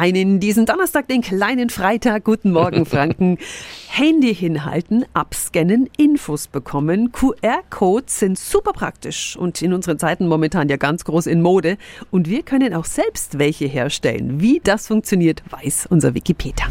rein 0.00 0.14
in 0.14 0.40
diesen 0.40 0.64
Donnerstag, 0.64 1.08
den 1.08 1.20
kleinen 1.20 1.68
Freitag. 1.68 2.24
Guten 2.24 2.52
Morgen, 2.52 2.86
Franken. 2.86 3.38
Handy 3.88 4.34
hinhalten, 4.34 5.04
abscannen, 5.12 5.90
Infos 5.98 6.46
bekommen. 6.46 7.12
QR-Codes 7.12 8.20
sind 8.20 8.38
super 8.38 8.72
praktisch 8.72 9.36
und 9.36 9.60
in 9.60 9.72
unseren 9.72 9.98
Zeiten 9.98 10.26
momentan 10.26 10.68
ja 10.68 10.76
ganz 10.76 11.04
groß 11.04 11.26
in 11.26 11.42
Mode. 11.42 11.76
Und 12.10 12.28
wir 12.28 12.42
können 12.42 12.72
auch 12.72 12.86
selbst 12.86 13.38
welche 13.38 13.66
herstellen. 13.66 14.40
Wie 14.40 14.60
das 14.62 14.86
funktioniert, 14.86 15.42
weiß 15.50 15.88
unser 15.90 16.14
Wikipedia. 16.14 16.66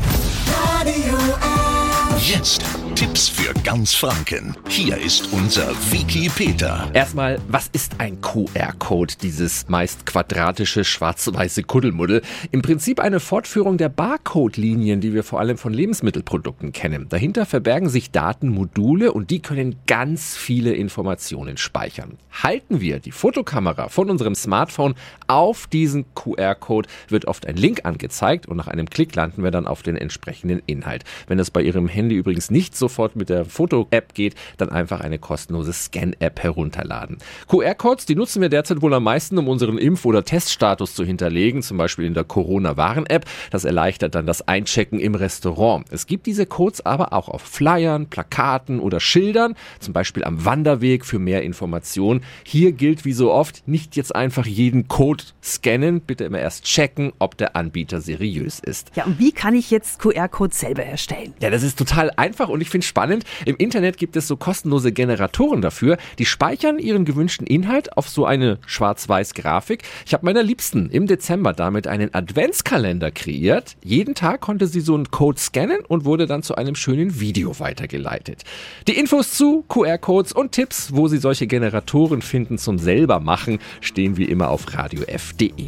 Jetzt 2.20 2.64
Tipps 3.00 3.30
für 3.30 3.54
ganz 3.64 3.94
Franken. 3.94 4.58
Hier 4.68 4.98
ist 4.98 5.32
unser 5.32 5.70
Wiki 5.90 6.28
Peter. 6.28 6.92
Erstmal, 6.94 7.40
was 7.48 7.70
ist 7.70 7.94
ein 8.02 8.20
QR-Code, 8.20 9.14
dieses 9.22 9.70
meist 9.70 10.06
quadratische 10.06 10.84
schwarz-weiße 10.84 11.64
Kuddelmuddel? 11.64 12.22
Im 12.52 12.62
Prinzip 12.62 13.00
eine 13.00 13.22
Fortführung 13.22 13.78
der 13.78 13.88
Barcode-Linien, 13.88 15.00
die 15.00 15.14
wir 15.14 15.24
vor 15.24 15.40
allem 15.40 15.58
von 15.58 15.74
Lebensmittelprodukten 15.74 16.74
kennen. 16.74 17.08
Dahinter 17.08 17.46
verbergen 17.46 17.88
sich 17.88 18.12
Datenmodule 18.12 19.14
und 19.14 19.30
die 19.30 19.40
können 19.40 19.78
ganz 19.88 20.36
viele 20.36 20.74
Informationen 20.74 21.56
speichern. 21.56 22.18
Halten 22.44 22.82
wir 22.82 23.00
die 23.00 23.14
Fotokamera 23.14 23.88
von 23.88 24.10
unserem 24.10 24.36
Smartphone 24.36 24.96
auf 25.28 25.68
diesen 25.68 26.04
QR-Code, 26.16 26.90
wird 27.08 27.30
oft 27.30 27.46
ein 27.46 27.56
Link 27.56 27.86
angezeigt 27.86 28.46
und 28.46 28.58
nach 28.58 28.68
einem 28.68 28.90
Klick 28.90 29.16
landen 29.16 29.42
wir 29.42 29.52
dann 29.52 29.68
auf 29.68 29.84
den 29.84 29.96
entsprechenden 29.96 30.62
Inhalt. 30.66 31.06
Wenn 31.28 31.38
das 31.38 31.50
bei 31.50 31.62
Ihrem 31.62 31.88
Handy 31.88 32.16
übrigens 32.16 32.52
nicht 32.52 32.76
sofort 32.90 33.16
mit 33.16 33.30
der 33.30 33.46
Foto-App 33.46 34.16
geht, 34.16 34.36
dann 34.58 34.70
einfach 34.70 35.00
eine 35.00 35.20
kostenlose 35.20 35.72
Scan-App 35.72 36.42
herunterladen. 36.42 37.20
QR-Codes, 37.48 38.08
die 38.08 38.16
nutzen 38.16 38.42
wir 38.42 38.50
derzeit 38.50 38.82
wohl 38.82 38.94
am 38.96 39.04
meisten, 39.04 39.38
um 39.38 39.48
unseren 39.48 39.78
Impf- 39.78 40.06
oder 40.06 40.26
Teststatus 40.26 40.96
zu 40.96 41.06
hinterlegen, 41.06 41.62
zum 41.62 41.78
Beispiel 41.78 42.06
in 42.06 42.16
der 42.16 42.24
Corona-Waren-App. 42.24 43.26
Das 43.52 43.64
erleichtert 43.64 44.16
dann 44.16 44.26
das 44.26 44.48
Einchecken 44.48 45.00
im 45.00 45.14
Restaurant. 45.14 45.86
Es 45.92 46.08
gibt 46.08 46.26
diese 46.26 46.48
Codes 46.48 46.84
aber 46.84 47.14
auch 47.14 47.30
auf 47.30 47.44
Flyern, 47.44 48.08
Plakaten 48.08 48.80
oder 48.80 49.00
Schildern, 49.00 49.54
zum 49.80 49.94
Beispiel 49.94 50.24
am 50.24 50.44
Wanderweg 50.44 51.06
für 51.06 51.20
mehr 51.20 51.44
Informationen. 51.44 52.22
Hier 52.44 52.72
gilt 52.72 53.06
wie 53.06 53.14
so 53.14 53.32
oft, 53.32 53.68
nicht 53.68 53.96
jetzt 53.96 54.16
einfach 54.16 54.48
jeden 54.48 54.88
Code 54.88 55.24
scannen, 55.44 56.02
bitte 56.02 56.24
immer 56.24 56.40
erst 56.40 56.66
checken, 56.66 57.14
ob 57.20 57.38
der 57.38 57.56
Anbieter 57.56 58.02
seriös 58.02 58.60
ist. 58.60 58.92
Ja, 58.96 59.06
und 59.06 59.20
wie 59.20 59.32
kann 59.32 59.54
ich 59.54 59.70
jetzt 59.70 60.00
QR-Codes 60.00 60.60
selber 60.60 60.84
erstellen? 60.84 61.34
Ja, 61.40 61.52
das 61.52 61.62
ist 61.62 61.78
total 61.78 62.12
einfach 62.16 62.50
und 62.50 62.62
ich 62.62 62.70
finde 62.70 62.79
spannend. 62.82 63.24
Im 63.46 63.56
Internet 63.58 63.98
gibt 63.98 64.16
es 64.16 64.28
so 64.28 64.38
kostenlose 64.38 64.92
Generatoren 64.92 65.62
dafür, 65.62 65.98
die 66.18 66.26
speichern 66.26 66.80
ihren 66.80 67.06
gewünschten 67.06 67.48
Inhalt 67.48 67.98
auf 67.98 68.10
so 68.10 68.26
eine 68.26 68.60
schwarz-weiß 68.66 69.34
Grafik. 69.34 69.84
Ich 70.06 70.14
habe 70.14 70.26
meiner 70.26 70.44
Liebsten 70.44 70.90
im 70.90 71.08
Dezember 71.08 71.54
damit 71.54 71.88
einen 71.88 72.14
Adventskalender 72.14 73.12
kreiert. 73.12 73.76
Jeden 73.84 74.16
Tag 74.16 74.42
konnte 74.42 74.68
sie 74.68 74.82
so 74.82 74.96
einen 74.96 75.12
Code 75.12 75.40
scannen 75.40 75.80
und 75.88 76.06
wurde 76.06 76.26
dann 76.26 76.44
zu 76.44 76.56
einem 76.56 76.76
schönen 76.76 77.20
Video 77.20 77.60
weitergeleitet. 77.60 78.44
Die 78.88 78.98
Infos 78.98 79.32
zu 79.32 79.64
QR-Codes 79.68 80.34
und 80.34 80.52
Tipps, 80.52 80.94
wo 80.94 81.08
Sie 81.08 81.18
solche 81.18 81.48
Generatoren 81.48 82.22
finden 82.22 82.58
zum 82.58 82.78
selber 82.78 83.20
machen, 83.20 83.60
stehen 83.82 84.18
wie 84.18 84.26
immer 84.26 84.50
auf 84.50 84.74
radiof.de. 84.74 85.68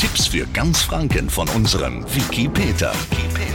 Tipps 0.00 0.28
für 0.28 0.46
ganz 0.52 0.82
Franken 0.82 1.28
von 1.28 1.48
unserem 1.48 2.04
Wiki 2.14 2.48
Peter. 2.48 2.92
Wiki 3.10 3.28
Peter. 3.34 3.37